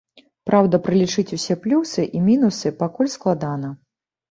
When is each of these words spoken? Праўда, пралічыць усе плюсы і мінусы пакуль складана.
Праўда, 0.49 0.79
пралічыць 0.87 1.35
усе 1.37 1.57
плюсы 1.67 2.01
і 2.21 2.23
мінусы 2.31 2.73
пакуль 2.83 3.13
складана. 3.19 3.73